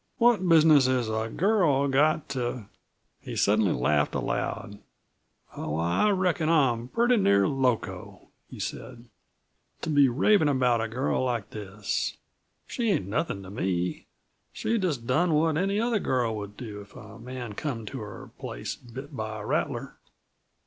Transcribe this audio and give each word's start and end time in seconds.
What 0.17 0.49
business 0.49 0.87
has 0.87 1.09
a 1.11 1.29
girl 1.29 1.87
got 1.87 2.27
to" 2.29 2.65
He 3.21 3.35
suddenly 3.35 3.71
laughed 3.73 4.15
aloud. 4.15 4.79
"Why 5.51 6.07
I 6.07 6.09
reckon 6.09 6.49
I'm 6.49 6.87
pretty 6.87 7.17
near 7.17 7.47
loco," 7.47 8.29
he 8.49 8.59
said, 8.59 9.05
"to 9.81 9.91
be 9.91 10.09
ravin' 10.09 10.47
about 10.49 10.81
a 10.81 10.87
girl 10.87 11.23
like 11.25 11.51
this. 11.51 12.17
She 12.65 12.89
ain't 12.89 13.05
nothin' 13.09 13.43
to 13.43 13.51
me; 13.51 14.07
she 14.51 14.79
just 14.79 15.05
done 15.05 15.35
what 15.35 15.55
any 15.55 15.79
other 15.79 15.99
girl 15.99 16.35
would 16.35 16.57
do 16.57 16.81
if 16.81 16.95
a 16.95 17.19
man 17.19 17.53
come 17.53 17.85
to 17.85 17.99
her 17.99 18.31
place 18.39 18.75
bit 18.75 19.15
by 19.15 19.39
a 19.39 19.45
rattler." 19.45 19.97